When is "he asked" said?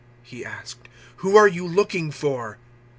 0.23-0.89